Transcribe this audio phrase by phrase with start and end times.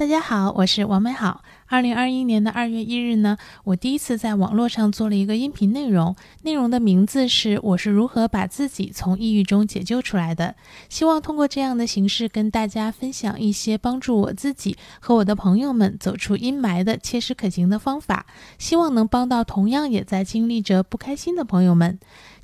[0.00, 1.42] 大家好，我是王美好。
[1.66, 10.54] 二零二一年的二月一日呢，我第一次在网络上做了一个音频内容，内容的名字是“我是如何把自己从抑郁中解救出来的”。
[10.88, 18.24] 希望通过这样的形式跟大家分享一些帮助我自己和我的朋友们走出阴霾的切实可行的方法，
[18.56, 21.98] 希望能帮到同样也在经历着不开心的朋友们。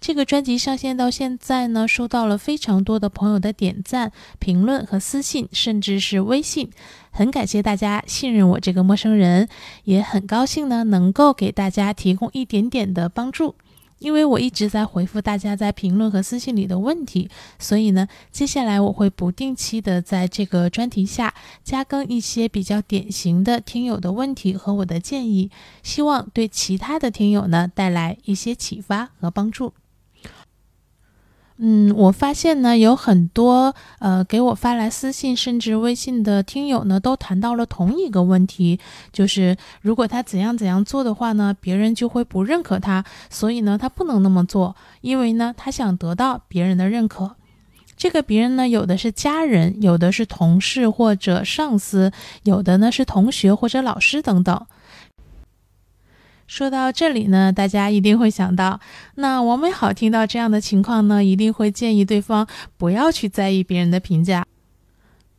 [0.07, 6.71] 这个专辑上线到现在呢，收到了非常多的朋友的点赞、评论和私信，甚至是微信。
[7.11, 9.49] 很感谢大家信任我这个陌生人，
[9.83, 13.57] 也很高兴呢能够给大家提供一点点的帮助。
[13.99, 21.35] 因为我一直在回复大家在评论和私信里的问题，所以呢，接下来我会不定期的在这个专题下
[21.65, 25.51] 加更一些比较典型的听友的问题和我的建议，
[25.83, 29.73] 希望对其他的听友呢带来一些启发和帮助。
[31.59, 38.79] 嗯，我发现呢，有很多呃给我发来私信甚至微信的听友呢，都谈到了同一个问题，
[39.11, 47.37] 就是如果他怎样怎样做的话呢，别人就会不认可他，所以呢，他不能那么做，因为呢，他想得到别人的认可。
[47.97, 52.13] 这个别人呢，有的是家人，有的是同事或者上司，
[52.43, 54.67] 有的呢是同学或者老师等等。
[56.47, 58.81] 说到这里呢，大家一定会想到，
[59.17, 64.45] 那王美好听到这样的情况呢，一定会建议对方不要去在意别人的评价。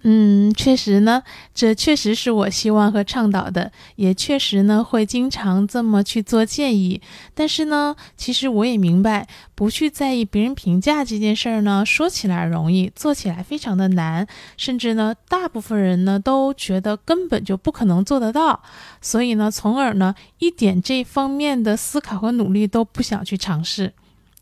[0.03, 1.23] 嗯，确实呢，
[1.55, 7.01] 这确实是我希望和倡导的，也确实呢会经常这么去做建议。
[7.33, 18.61] 但是呢，其实我也明白，不去在意别人评价这件事儿呢，说起来容易，做起来非常的难，甚至呢，大部分人呢都觉得根本就不可能做得到，
[19.01, 23.93] 所以呢，从而呢，一点这方面的思考和努力都不想去尝试。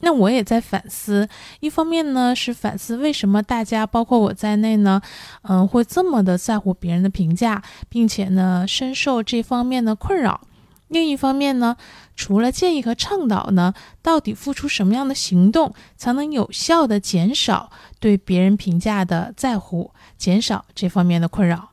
[0.02, 1.28] 那我也在反思，
[1.62, 5.02] 一方面呢是反思为什么大家，包括我在内呢，
[5.44, 10.42] 嗯，会这么的在乎别人的评价，并且呢深受这方面的困扰；
[10.90, 11.78] 另一方面呢，
[12.16, 21.69] 除了建议和倡导呢，到底付出什么样的行动才能有效的减少对别人评价的在乎，减少这方面的困扰？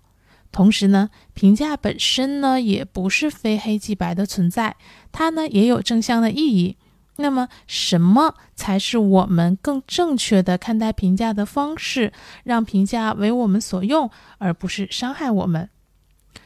[0.53, 4.77] 同时呢，评价本身呢也不是非黑即白的存在，
[5.11, 6.77] 它呢也有正向的意义。
[7.17, 12.13] 那么，什么才是我们更正确的看待评价的方式，
[12.45, 15.69] 让评价为我们所用，而不是伤害我们？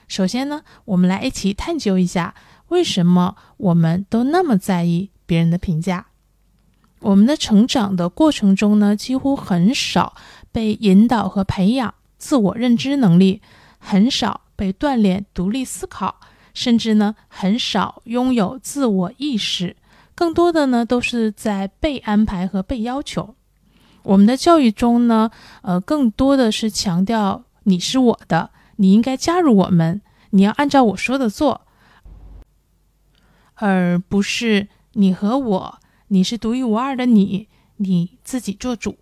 [0.09, 2.35] 首先呢，我们来一起探究一下，
[2.69, 6.07] 为什么我们都那么在意别人的评价？
[7.01, 10.15] 我们的成长的过程中呢，几乎很少
[10.51, 13.41] 被引导和培养自我认知能力，
[13.79, 16.21] 很少被锻炼独立思考，
[16.55, 19.77] 甚至呢，很少拥有自我意识。
[20.17, 23.37] 更多的呢，都是在被安排和被要求。
[24.03, 25.31] 我们的教育中呢，
[25.63, 30.01] 呃，更多的是强调你是我的，你应该加入我们，
[30.31, 31.67] 你要按照我说的做，
[33.55, 35.79] 而不是你和我，
[36.09, 38.97] 你是独一无二的你，你自己做主。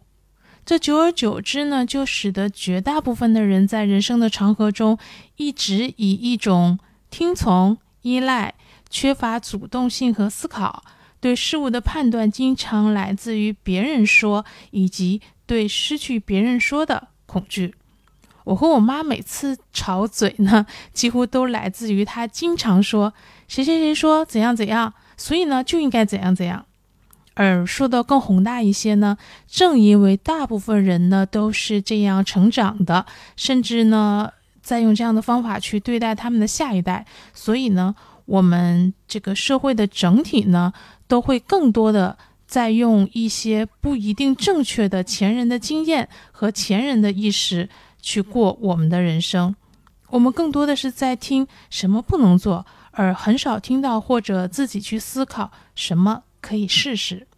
[0.64, 4.98] 这久而久之呢，就使得绝大部分的人在人生的长河中，
[5.36, 6.78] 一直以一种
[7.10, 8.54] 听从、依赖、
[8.88, 10.82] 缺乏主动性和思考。
[11.24, 17.74] 对事物的判断经常来自于别人说，以及对失去别人说的恐惧。
[18.44, 23.14] 我和我妈每次吵嘴呢，几乎都来自于她经常说
[23.48, 26.66] 谁谁谁说怎样怎样，所以呢就应该怎样怎样。
[27.32, 29.16] 而说的更宏大一些呢，
[29.48, 34.30] 正因为大部分人呢都是这样成长的，甚至呢
[34.60, 37.94] 在用这样的方法去对待他们的下一代，所以呢，
[38.26, 40.74] 我们这个社会的整体呢。
[41.14, 47.68] 都会更多的在用一些不一定正确的前人的经验和前人的意识
[48.02, 49.54] 去过我们的人生，
[50.08, 57.28] 我们更多的是在听什么不能做，而很少听到或者自己去思考什么可以试试。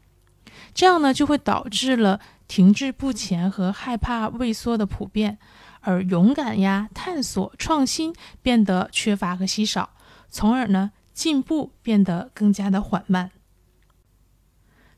[0.73, 5.37] 这样呢，就会导致了停滞不前和害怕畏缩的普遍，
[5.83, 9.91] 而勇敢呀、探索、创新变得缺乏和稀少，
[10.31, 13.33] 从而呢，进步变得更加的缓慢。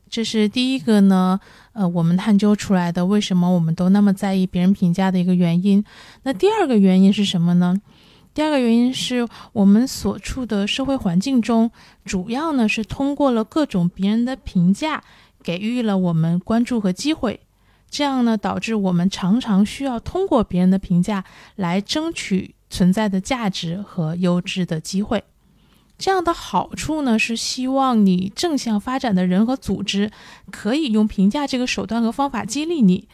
[0.09, 1.39] 这是第一个呢，
[1.73, 5.83] 呃，我们探究出来的为什么我们都那么在意别人评价的一个原因。
[6.23, 7.79] 那第二个原因是什么呢？
[8.33, 11.69] 第二个原因是我们所处的社会环境中，
[12.05, 15.03] 主要呢是通过了各种别人的评价，
[15.43, 17.39] 给予了我们关注和机会，
[17.89, 21.23] 这样呢导致我们常常需要通过别人的评价
[21.55, 25.23] 来争取存在的价值和优质的机会。
[25.99, 30.09] 这样的好处呢，是希望你正向发展的人和组织
[30.49, 33.07] 可以用评价这个手段和方法激励你。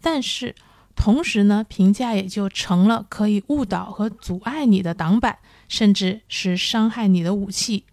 [0.00, 0.56] 但是，
[0.96, 7.84] 同时呢，评价也就成了可以误导和阻碍你的挡板，甚至是伤害你的武器。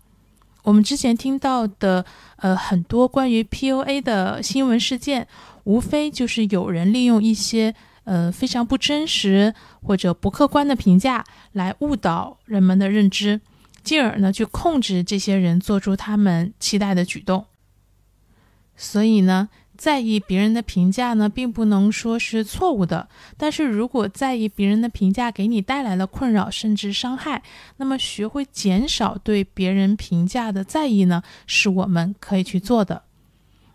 [0.63, 2.03] 我们之前听到的，
[2.37, 5.27] 呃，很多关于 PUA 的新闻事件，
[5.63, 7.73] 无非就是有人利用一些
[8.03, 9.53] 呃非常不真实
[9.83, 11.23] 或者不客观的评价
[11.53, 13.39] 来误导人们的认知，
[13.83, 17.45] 进而呢去控制这些人做出他们期待的举动。
[18.75, 19.49] 所以呢。
[19.79, 23.07] 在意别人的评价呢，并不能说是错误的。
[23.37, 27.41] 但是如果在意别人的评价给你带来了困扰甚至伤害，
[27.77, 33.03] 那么学会减少对别人评价的在意呢，是我们可以去做的。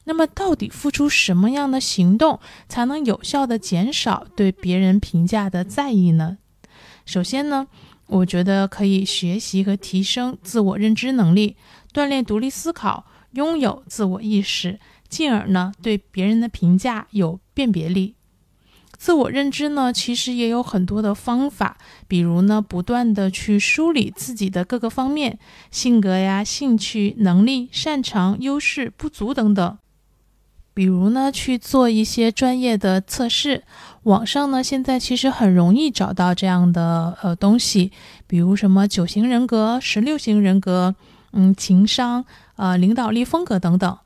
[0.05, 6.37] 那么，到底付出什么样的行动才能有效的减少对别人评价的在意呢？
[7.07, 7.67] 首先呢，
[8.07, 11.57] 我觉得可以学习和提升自我认知能力，
[11.93, 14.79] 锻炼独立思考，拥有自我意识。
[15.09, 18.17] 进而呢，对别人的评价有辨别力。
[18.97, 21.77] 自我认知呢，其实也有很多的方法，
[22.09, 25.39] 比如呢，不断的去梳理自己的各个方面，
[25.71, 29.79] 性格呀、兴趣、能力、擅长、优势、不足等等。
[30.75, 33.63] 比如呢，去做一些专业的测试。
[34.03, 37.93] 网上呢，现在其实很容易找到这样的呃东西，
[38.27, 40.95] 比如什么九型人格、十六型人格，
[41.33, 42.25] 嗯，情商、
[42.57, 43.97] 呃，领导力风格等等。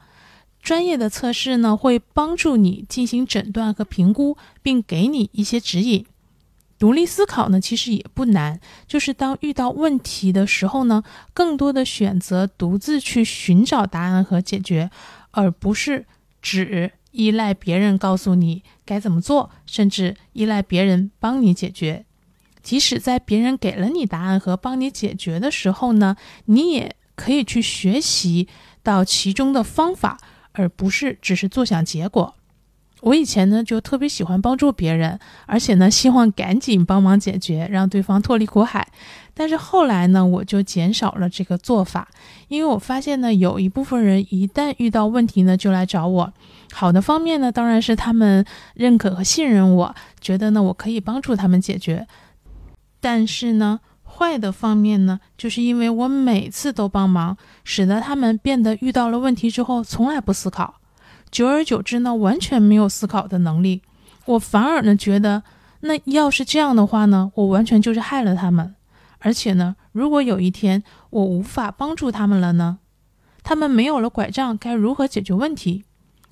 [0.62, 6.04] 专业的测试呢，会帮助你进行诊断和评估，并给你一些指引。
[6.78, 11.02] 独立思考呢，其实也不难，就是当遇到问题的时候呢，
[11.34, 14.90] 更多的选择独自去寻找答案和解决，
[15.32, 16.06] 而不是
[16.40, 22.04] 只依赖别人告诉你该怎么做，甚至依赖别人帮你解决。
[22.62, 28.48] 即使在别人给了你答案和帮你解决的时候呢，你也可以去学习
[28.82, 30.18] 到其中的方法。
[30.52, 32.34] 而不是只是坐享结果。
[33.00, 38.86] 我以前呢就特别喜欢帮助别人，而且呢希望赶紧帮忙解决，让对方脱离苦海。
[39.34, 42.08] 但是后来呢，我就减少了这个做法，
[42.48, 46.32] 因为我发现呢，有一部分人一旦遇到问题呢，就来找我。
[46.72, 52.06] 好的方面呢，当然是他们认可和信任我，觉得呢我可以帮助他们解决。
[53.00, 53.80] 但是呢。
[54.10, 60.77] 坏的方面呢，就是因为我每次都帮忙，使得他们变得遇到了问题之后从来不思考，
[61.30, 63.82] 久而久之呢，完全没有思考的能力。
[64.26, 65.42] 我反而呢觉得，
[65.80, 68.74] 那要是这样的话呢，我完全就是害了他们。
[69.20, 72.78] 而且呢，如果有一天我无法帮助他们了呢，
[73.42, 75.84] 他们没有了拐杖，该如何解决问题？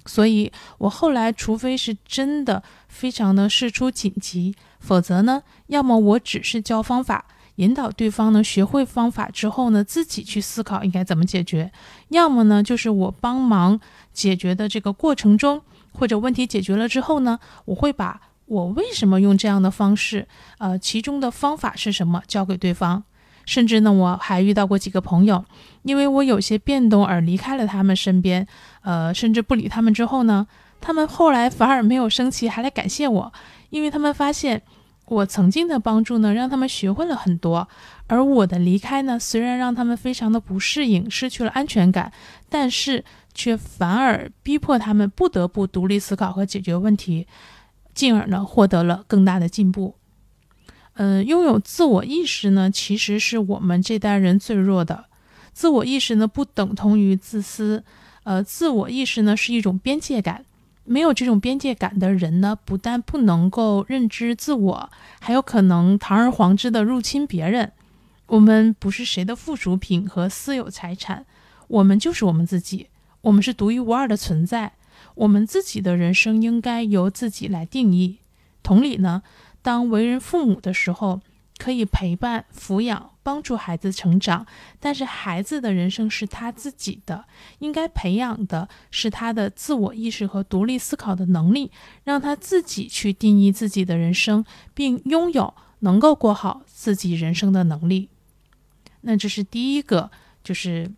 [0.05, 7.27] 所以我后来，除非是真的非常的事出紧急，否则呢，要么我只是教方法。
[7.57, 11.71] 引导对方呢学会方法之后呢，自己去思考应该怎么解决；
[12.09, 13.81] 要么呢，就是我帮忙
[14.13, 15.63] 解决的这个过程中，
[15.93, 23.03] 或者问题解决了之后呢，我会把我为什么用这样的方式，呃，其中的方法是什么交给对方。
[23.47, 25.45] 甚至呢，我还遇到过几个朋友，
[25.83, 28.47] 因为我有些变动而离开了他们身边，
[28.83, 30.47] 呃，甚至不理他们之后呢，
[30.81, 33.33] 他们后来反而没有生气，还来感谢我，
[33.71, 34.63] 因为他们发现。
[35.07, 37.69] 我曾经的帮助呢，让他们学会了很多，
[38.09, 42.13] 而我的离开呢，虽然让他们非常的不适应，失去了安全感，
[42.49, 47.29] 但是却反而逼迫他们不得不独立思考和解决问题，
[47.95, 49.95] 进而呢，获得了更大的进步。
[50.95, 55.05] 嗯，拥有自我意识呢，其实是我们这代人最弱的。
[55.53, 57.85] 自我意识呢，不等同于自私，
[58.25, 60.45] 呃，自我意识呢，是一种边界感。
[60.87, 64.91] 没有这种边界感的人呢，不但不能够认知自我，
[65.21, 67.73] 还有可能堂而皇之的入侵别人。
[68.27, 71.27] 我们不是谁的附属品和私有财产，
[71.69, 72.89] 我们就是我们自己，
[73.21, 74.73] 我们是独一无二的存在。
[75.17, 78.19] 我们自己的人生应该由自己来定义。
[78.63, 79.23] 同理呢，
[79.63, 81.21] 当为人父母的时候。
[81.59, 84.47] 可以陪伴、抚养、帮助孩子成长，
[84.79, 87.25] 但是孩子的人生是他自己的，
[87.61, 91.71] 应该培养的是他的自我意识和独立思考的能力，
[92.05, 94.45] 让他自己去定义自己的人生，
[94.75, 98.11] 并拥有能够过好自己人生的能力。
[99.01, 100.11] 那这是第一个，
[100.45, 100.93] 就是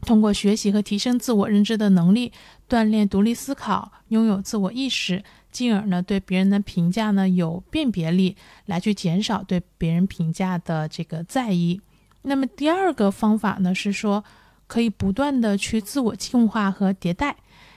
[0.00, 2.32] 通过学习和提升自我认知的能力，
[2.68, 5.22] 锻炼独立思考，拥有自我意识。
[5.52, 11.80] 进而呢，对别人的评价呢有辨别力，来去减少对别人评价的这个在意。
[12.22, 14.24] 那么第二个方法呢是说，
[14.66, 17.36] 可以不断的去自我进化和迭代，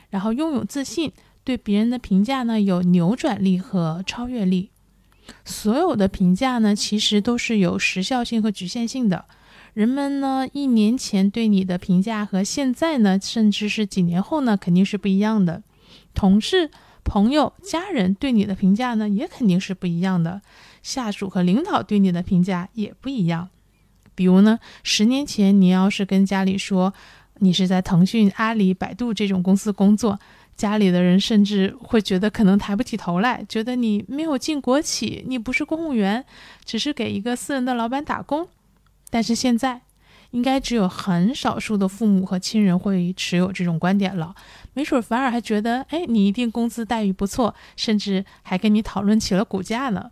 [0.09, 1.11] 然后拥有自信，
[1.43, 4.69] 对别人的评价呢有扭转力和超越力。
[5.43, 9.25] 所有的评价呢，其实都是有时效性和局限性的。
[9.73, 15.61] 人们呢一年前对你的评价和现在呢，甚至是几年后呢，肯定是不一样的。
[16.13, 16.71] 同事。
[17.05, 20.41] 朋友、家人对你的评价呢，也肯定是不一样的。
[20.83, 23.47] 下属和领导对你的评价也不一样。
[24.13, 26.93] 比如呢，十年前你要是跟家里说
[27.39, 30.19] 你是在腾讯、阿里、百度这种公司工作，
[30.55, 36.25] 家里的人甚至会觉得可能抬不起头来，觉得你没有进国企，你不是公务员，
[36.65, 38.47] 只是给一个私人的老板打工。
[39.09, 39.81] 但是现在，
[40.31, 44.35] 应该只有很少数的父母和亲人会持有这种观点了，
[44.73, 50.11] 没准反而还觉得，哎，你一定工资待遇不错，甚至还跟你讨论起了股价呢。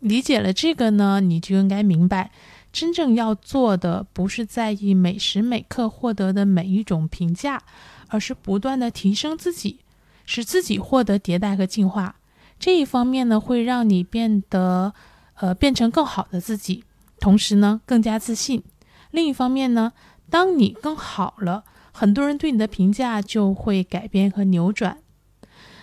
[0.00, 2.30] 理解了这个呢，你就应该明白，
[2.72, 7.62] 真正要做的不是在意每时每刻获得的每一种评价，
[8.06, 9.80] 而是不断的提升自己，
[10.24, 12.14] 使自己获得迭代和进化。
[12.60, 14.94] 这一方面呢，会让你变得，
[15.34, 16.84] 呃，变成更好的自己，
[17.18, 18.62] 同时呢，更加自信。
[19.10, 19.92] 另一方面呢，
[20.30, 24.98] 当你更好了，很多人对你的评价就会改变和扭转。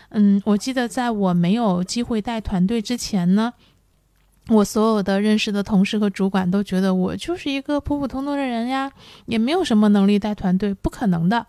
[0.10, 3.54] 嗯，我记得在我没有机会带团队之前呢。
[4.50, 8.92] 我所有的认识的同事和主管都觉得我就是一个普普通通的人呀，
[9.26, 11.48] 也没有什么能力带团队，不可能的。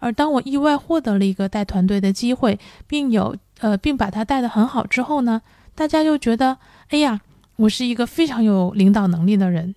[0.00, 5.40] 而当我意外获得了一个带团队的机会，并有呃，并把它带得很好之后呢，
[5.76, 7.20] 大家又觉得，哎呀，
[7.54, 9.76] 我是一个非常有领导能力的人。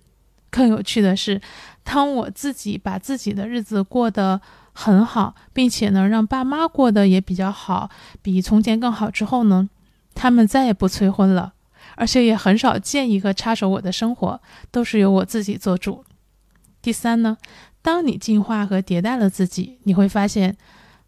[0.50, 1.40] 更有趣的是，
[1.84, 4.40] 当我自己把自己的日子过得
[4.72, 7.90] 很好，并且呢，让爸妈过得也比较好，
[8.22, 9.68] 比从前更好之后呢，
[10.14, 11.54] 他们再也不催婚了。
[11.94, 14.38] 而且也很少建议和插手我的生活，
[14.70, 16.04] 都是由我自己做主。
[16.82, 17.38] 第三呢，
[17.80, 20.56] 当你进化和迭代了自己，你会发现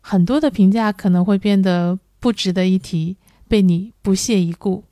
[0.00, 3.18] 很多的评价可能会变得不值得一提，
[3.48, 4.84] 被你不屑一顾。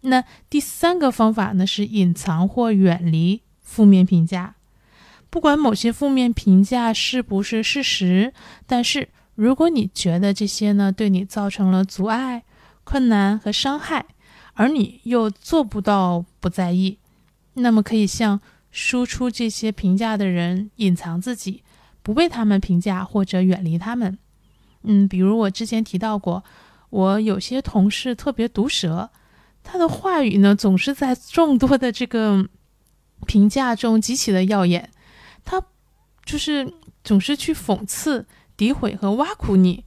[0.00, 4.54] 那第三个方法呢，是隐藏或远离负面评价。
[5.28, 8.32] 不管某些负面评价是不是事实，
[8.68, 12.44] 但是如果你觉得这些呢对你造成了阻碍、
[12.84, 14.06] 困难和伤害，
[14.52, 16.98] 而你又做不到不在意，
[17.54, 18.40] 那么可以向
[18.70, 21.64] 输出这些评价的人隐藏自己，
[22.04, 24.16] 不被他们评价或者远离他们。
[24.82, 26.44] 嗯，比如我之前提到过，
[26.90, 29.10] 我有些同事特别毒舌，
[29.64, 32.48] 他的话语呢总是在众多的这个
[33.24, 34.90] 评价中极其的耀眼，
[35.44, 35.62] 他
[36.24, 38.26] 就是总是去讽刺、
[38.56, 39.84] 诋毁和挖苦你。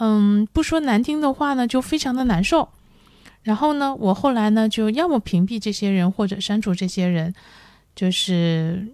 [0.00, 2.68] 嗯，不说难听的话呢，就非常的难受。
[3.42, 7.34] 然后呢，我后来呢，就要么屏蔽这些人，或者删除这些人，
[7.94, 8.88] 就是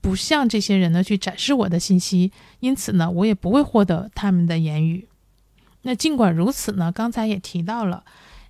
[0.00, 2.32] 不向这些人呢去展示我的信息。
[2.60, 5.06] 因此呢，我也不会获得他们的言语。
[5.82, 8.04] 那尽管如此呢，刚才也提到了，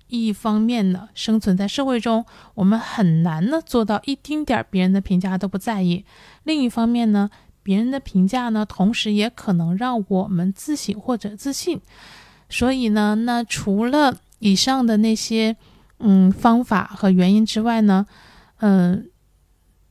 [0.09, 2.25] 一方面呢，生存在社会中，
[2.55, 6.03] 我们很难呢做到一丁点儿别人的评价都不在意；
[6.43, 7.29] 另一方面呢，
[7.63, 11.79] 别人的评价呢，同时也可能让我们自省或者自信。
[12.49, 15.55] 所以呢，那除了以上的那些，
[15.99, 18.07] 嗯，方法和原因之外呢，
[18.61, 19.09] 嗯，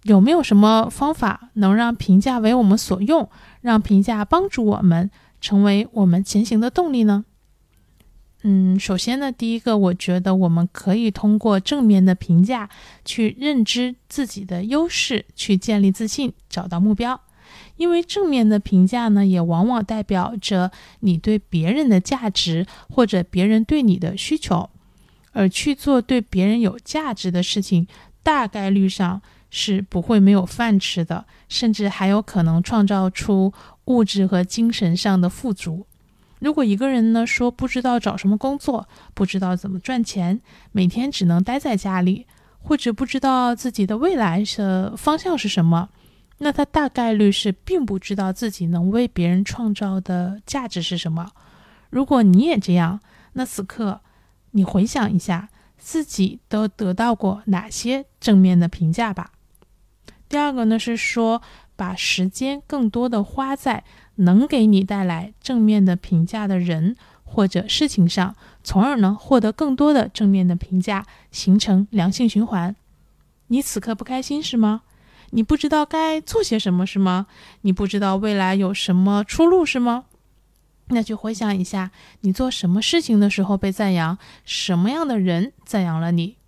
[0.03, 5.09] 有没有什么方法能让评价为我们所用，让评价帮助我们
[5.41, 7.25] 成为我们前行的动力呢？
[8.43, 12.71] 嗯，首先呢，第一个，我觉得我们可以通过正面的评价
[13.05, 17.21] 去认知自己的优势，去建立自信，找到目标。
[17.77, 24.71] 因为正面的评价呢，也往往代表着你对别人的价值或者别人对你的需求，
[25.33, 27.89] 而去做对别人有价值的事情，
[28.23, 33.53] 大概率上是不会没有饭吃的，甚至还有可能创造出
[33.87, 35.88] 物质和精神上的富足。
[36.41, 40.41] 如果一个人呢说不知道找什么工作，不知道怎么赚钱，
[40.73, 42.27] 每天只能待在家里，
[42.61, 45.89] 或者不知道自己的未来的方向是什么。
[46.39, 51.33] 那他大概率是并不知道自己能为别人创造的价值是什么。
[51.91, 53.01] 如果你也这样，
[53.33, 54.01] 那此刻
[54.53, 59.33] 你回想一下自己都得到过哪些正面的评价吧。
[60.29, 61.43] 第二个呢是说，
[61.79, 63.85] 把时间更多的花在
[64.17, 72.75] 能给你带来正面的评价的人或者事情上，从而呢获得更多的正面的评价，形成良性循环。
[73.47, 74.83] 你此刻不开心是吗？
[75.31, 77.29] 你不知道该做些什么是吗？
[77.61, 80.07] 你不知道未来有什么出路是吗？
[80.89, 81.93] 那就回想一下，
[82.23, 86.39] 你做什么事情的时候被赞扬，什么样的人赞扬了你？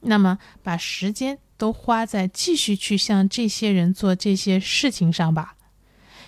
[0.00, 5.56] 那么把时间都花在继续去向这些人做这些事情上吧。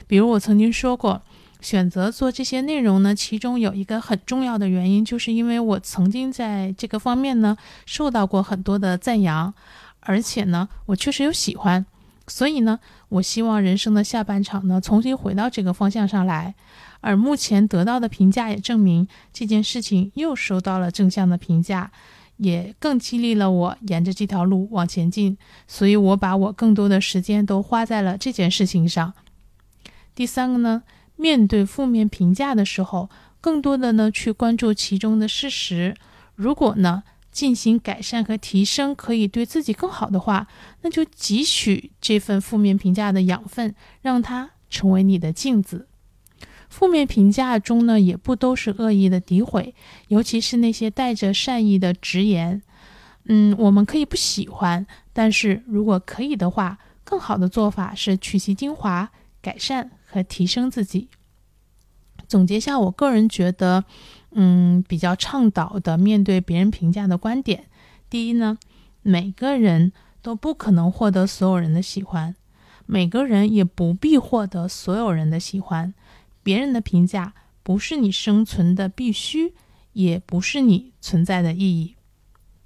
[0.06, 1.22] 比如我曾经说过，
[1.60, 7.56] 选择做这些内容呢，其中有一个很重要的原因，就是因为我曾经在这个方面呢
[7.86, 9.54] 受到过很多的赞扬，
[10.00, 11.86] 而且呢，我确实有喜欢。
[12.26, 16.54] 所以呢，我希望人生的下半场呢，重新回到这个方向上来。
[17.00, 21.90] 而目前得到的评价也证明这件事情又收到了正向的评价，
[22.40, 25.38] 也更激励了我沿着这条路往前进。
[25.68, 29.12] 所以，我把我更多的时间都花在了这件事情上。
[30.14, 30.82] 第三个呢，
[31.16, 33.08] 面对负面评价的时候，
[33.40, 35.94] 更多的呢去关注其中的事实。
[36.34, 40.48] 如果呢进行改善和提升，可以对自己更好的话，
[40.82, 45.86] 那就汲取这份负面评价的养分，让它成为你的镜子。
[46.70, 49.74] 负面评价中呢，也不都是恶意的诋毁，
[50.08, 52.62] 尤其是那些带着善意的直言。
[53.24, 59.10] 嗯，我们可以不喜欢，但是如果可以的话，更好的做法是取其精华，
[59.42, 61.08] 改善和提升自己。
[62.26, 63.84] 总结下，我个人觉得，
[64.30, 67.64] 嗯，比较倡导的面对别人评价的观点。
[68.08, 68.58] 第一呢，
[69.02, 72.36] 每个人都不可能获得所有人的喜欢，
[72.86, 75.92] 每个人也不必获得所有人的喜欢。
[76.50, 79.54] 别人的评价不是你生存的必须，
[79.92, 81.94] 也不是你存在的意义。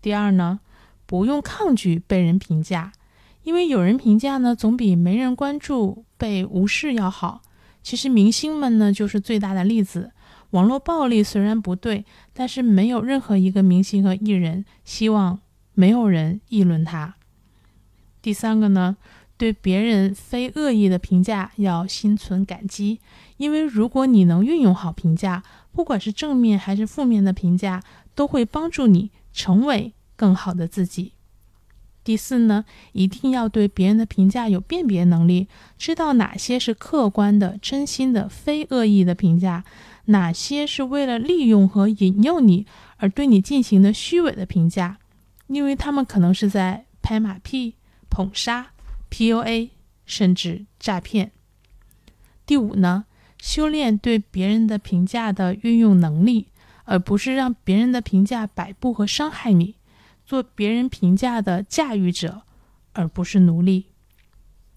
[0.01, 0.61] 第二呢，
[1.05, 2.93] 不用抗拒被人评价，
[3.43, 7.43] 因为有人评价呢，总比没人关注、被无视要好。
[7.83, 10.13] 其实明星们呢，就是最大的例子。
[10.53, 15.41] 网络暴力虽然不对，但是没有任何一个明星和艺人希望
[15.75, 17.17] 没有人议论他。
[18.23, 18.97] 第三个呢？
[19.37, 23.01] 对别人非恶意的评价要心存感激，
[23.45, 27.83] 因为如果你能运用好评价，不管是正面还是负面的评价，
[28.15, 31.13] 都会帮助你成为更好的自己。
[32.03, 35.47] 第四呢，一定要对别人的评价有辨别能力，
[35.77, 39.63] 知道哪些是客观的、真心的、非恶意的评价，
[40.07, 42.65] 哪些是为了利用和引诱你
[42.97, 44.97] 而对你进行的虚伪的评价，
[45.49, 47.75] 因为他们可能是在拍马屁、
[48.09, 48.71] 捧杀。
[49.11, 49.69] PUA
[50.07, 51.31] 甚至诈骗。
[52.45, 53.05] 第五呢，
[53.45, 56.47] 修炼对别人的评价的运用能力，
[56.85, 59.75] 而不是让别人的评价摆布和伤害你。
[60.25, 62.41] 做别人评价的驾驭者，
[62.95, 63.89] 而不是奴隶。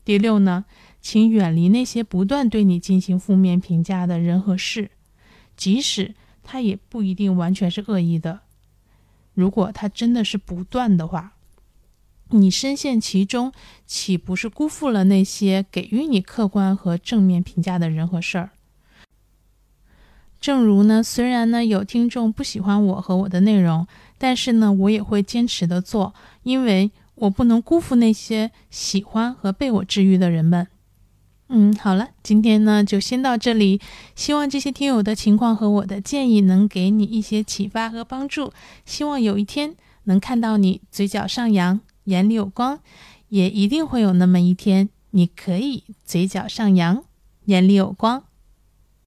[0.03, 0.65] 第六呢，
[0.99, 4.91] 请远离那些不断对你进行负面评价的人和事，
[5.55, 8.41] 即使他也不一定完全是恶意的。
[9.33, 11.35] 如果他真的是不断的话。
[12.31, 13.53] 你深陷其中，
[13.85, 18.49] 岂不是辜负了那些给予你客观和正面评价的人和事儿？
[20.39, 30.67] 正如呢，虽然呢有听众不喜欢我和我的内容，但是呢，我也会坚持的做，因为我不能辜负那些喜欢和被我治愈的人们。
[31.49, 33.79] 嗯，好了，今天呢就先到这里，
[34.15, 38.51] 希望这些听友的情况和我的建议能给你一些启发和帮助，
[38.85, 41.79] 希望有一天能看到你嘴角上扬。
[42.03, 42.79] 眼里有光，
[43.27, 47.03] 也一定会有那么一天，你可以嘴角上扬，
[47.45, 48.23] 眼里有光。